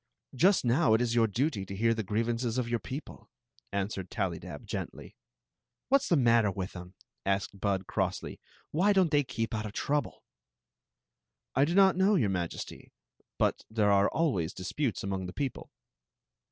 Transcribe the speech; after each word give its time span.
Just 0.33 0.65
now 0.65 0.95
it 0.95 1.01
is 1.01 1.13
your 1.13 1.27
duty 1.27 1.63
to 1.63 1.75
hear 1.75 1.93
the 1.93 2.01
grievances 2.01 2.57
of 2.57 2.67
your 2.67 2.79
people," 2.79 3.29
answered 3.71 4.09
Tallydab, 4.09 4.65
gently." 4.65 5.15
What 5.89 6.01
's 6.01 6.07
the 6.09 6.15
matter 6.15 6.49
with 6.49 6.75
'em?" 6.75 6.95
asked 7.27 7.59
Bud, 7.59 7.85
crossly. 7.85 8.39
"Why 8.71 8.93
don't 8.93 9.11
they 9.11 9.23
keep 9.23 9.53
out 9.53 9.67
of 9.67 9.73
trouble?" 9.73 10.23
"I 11.53 11.65
do 11.65 11.75
not 11.75 11.97
know, 11.97 12.15
your 12.15 12.31
Majesty; 12.31 12.91
but. 13.37 13.63
there 13.69 13.91
are 13.91 14.09
always 14.09 14.53
disputes 14.55 15.03
among 15.03 15.27
the 15.27 15.33
people." 15.33 15.69